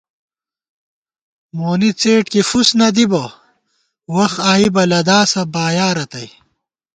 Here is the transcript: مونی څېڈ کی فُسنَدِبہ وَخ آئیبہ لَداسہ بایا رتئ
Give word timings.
مونی 1.57 1.91
څېڈ 1.99 2.23
کی 2.33 2.41
فُسنَدِبہ 2.49 3.23
وَخ 4.15 4.33
آئیبہ 4.51 4.83
لَداسہ 4.91 5.43
بایا 5.53 5.87
رتئ 5.95 6.27